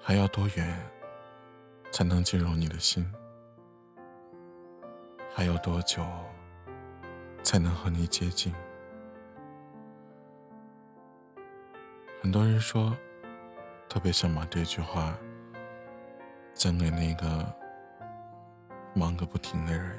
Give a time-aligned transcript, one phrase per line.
[0.00, 0.90] 还要多远
[1.90, 3.06] 才能进入你的心？
[5.34, 6.02] 还有多久
[7.42, 8.52] 才能和你接近？
[12.20, 12.96] 很多人说，
[13.88, 15.16] 特别想把这句话
[16.54, 17.46] 讲给那个
[18.94, 19.96] 忙个不停的人。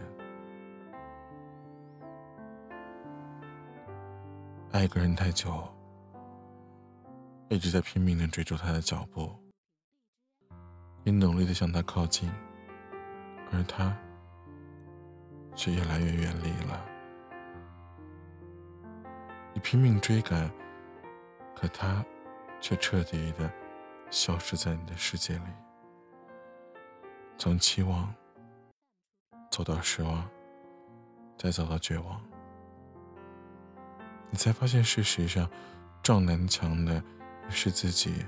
[4.71, 5.68] 爱一个人太久，
[7.48, 9.34] 一直在拼命的追逐他的脚步，
[11.04, 12.32] 你努力的向他靠近，
[13.52, 13.96] 而他
[15.56, 16.86] 却越来越远离了。
[19.54, 20.50] 你拼命追赶。
[21.56, 22.06] 可他，
[22.62, 23.52] 却彻底的
[24.10, 25.43] 消失在你的世界里。
[27.38, 28.16] 从期望
[29.52, 30.26] 走到失望，
[31.38, 32.22] 再走到绝望，
[34.30, 35.50] 你才发现事实上
[36.02, 37.04] 撞南墙的
[37.50, 38.26] 是自己，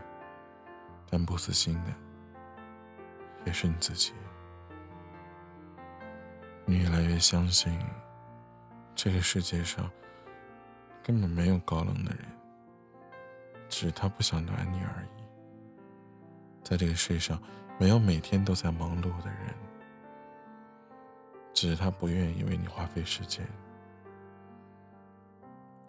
[1.10, 1.94] 但不死心的
[3.46, 4.14] 也是你自己。
[6.66, 7.78] 你越来越相信，
[8.96, 9.90] 这个世界上
[11.04, 12.26] 根本没有高冷的人。
[13.68, 15.24] 只是他不想暖你而已。
[16.62, 17.42] 在这个世界上，
[17.80, 19.56] 没有每天都在忙碌的人，
[21.54, 23.48] 只是他不愿意为你花费时间，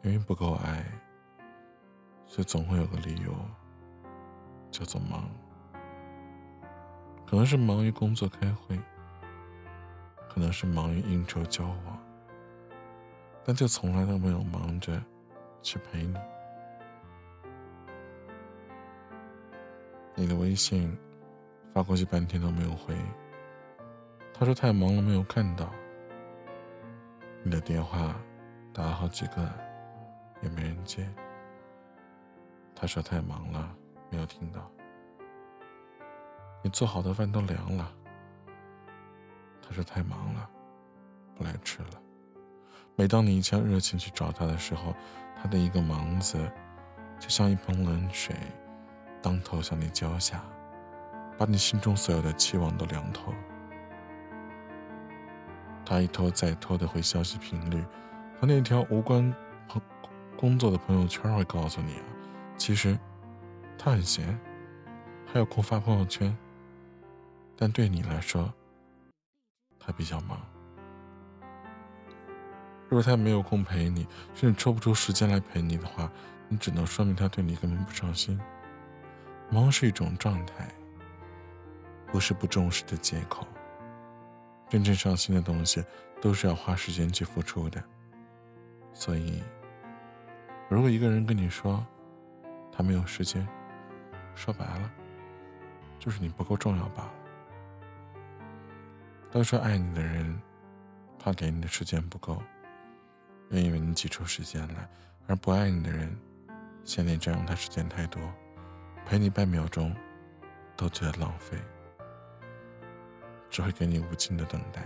[0.03, 0.85] 因为不够爱，
[2.25, 3.35] 所以总会有个理由，
[4.71, 5.29] 叫做忙。
[7.33, 8.79] 可能是忙于工作开会，
[10.29, 11.99] 可能是忙于应酬交往，
[13.43, 15.03] 但就从来都没有忙着
[15.63, 16.15] 去陪你。
[20.15, 20.95] 你的微信
[21.73, 22.95] 发过去半天都没有回，
[24.35, 25.73] 他说太忙了没有看到。
[27.43, 28.15] 你的电话
[28.75, 29.51] 打了好几个
[30.43, 31.09] 也没人接，
[32.75, 33.75] 他说太忙了
[34.11, 34.71] 没有听到。
[36.63, 37.93] 你做好的饭都凉了，
[39.61, 40.49] 他说太忙了
[41.37, 42.01] 不来吃了。
[42.95, 44.95] 每当你一腔热情去找他的时候，
[45.41, 46.39] 他的一个忙字
[47.19, 48.37] 就像一盆冷水。
[49.21, 50.45] 当头向你浇下，
[51.39, 53.33] 把你心中所有的期望都凉透。
[55.85, 57.85] 他一拖再拖的回消息频率，
[58.41, 59.33] 和那条无关
[59.69, 59.81] 朋
[60.37, 62.05] 工作的朋友圈会告诉你啊，
[62.57, 62.99] 其实
[63.79, 64.39] 他很闲，
[65.33, 66.37] 还有空发朋友圈。
[67.57, 68.53] 但对你来说，
[69.79, 70.41] 他比较忙。
[72.89, 76.11] 如果他没有空陪你，甚至抽不出时间来陪你的话，
[76.49, 78.39] 你只能说明他对你根本不上心。
[79.51, 80.69] 忙是一种状态，
[82.09, 83.47] 不是不重视的借口。
[84.69, 85.85] 真正上心的东西，
[86.21, 87.83] 都是要花时间去付出的。
[88.93, 89.43] 所以，
[90.69, 91.87] 如果一个人跟你说
[92.71, 93.47] 他没有时间，
[94.35, 94.91] 说白了，
[95.99, 97.13] 就是你不够重要罢了。
[99.33, 100.39] 都说爱你的人，
[101.19, 102.43] 怕给你的时间不够，
[103.49, 104.87] 愿意为你挤出时间来；
[105.27, 106.15] 而不爱你的人，
[106.85, 108.23] 嫌你占用他时间太多。
[109.07, 109.97] 陪你半秒钟，
[110.77, 111.57] 都觉得浪费，
[113.49, 114.83] 只会给你无尽的等待。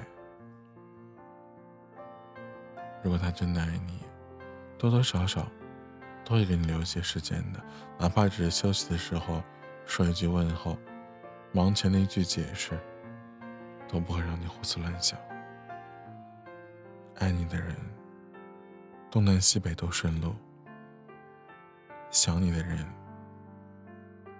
[3.03, 3.99] 如果他真的爱你，
[4.79, 5.45] 多多少少
[6.25, 7.61] 都会给你留一些时间的，
[7.99, 9.43] 哪怕只是休息的时候
[9.87, 10.79] 说一句问候，
[11.51, 12.79] 忙前的一句解释，
[13.89, 15.19] 都不会让你胡思乱想。
[17.17, 17.75] 爱你的人，
[19.11, 20.31] 东南西北都顺路；
[22.11, 22.87] 想你的人。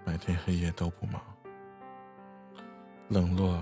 [0.05, 1.21] 白天黑夜都不忙，
[3.09, 3.59] 冷落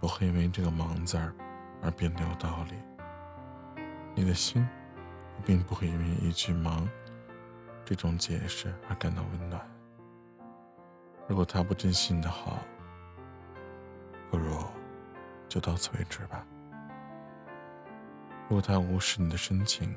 [0.00, 1.32] 不会因为这个“忙”字儿
[1.80, 2.74] 而变得有道理。
[4.12, 4.66] 你的心
[5.44, 6.88] 并不会因为一句“忙”
[7.86, 9.64] 这种解释而感到温暖。
[11.28, 12.58] 如果他不珍惜你的好，
[15.48, 16.46] 就到此为止吧。
[18.48, 19.94] 如果他无视你的深情，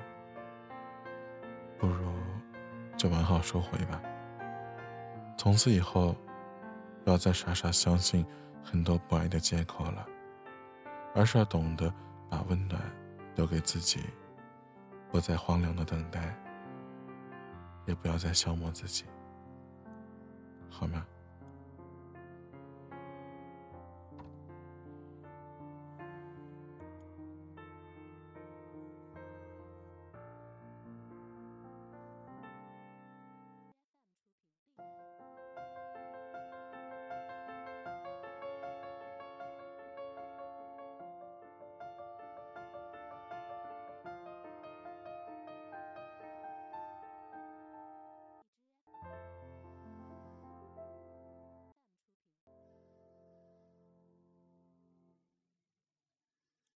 [1.77, 2.13] 不如
[2.97, 4.01] 就完好收回吧。
[5.37, 6.15] 从此以后，
[7.03, 8.25] 不要再傻傻相信
[8.63, 10.05] 很多不爱的借口了，
[11.15, 11.91] 而是要懂得
[12.29, 12.79] 把温暖
[13.35, 14.01] 留给自己，
[15.09, 16.35] 不再荒凉的等待，
[17.85, 19.05] 也不要再消磨自己，
[20.69, 21.05] 好吗？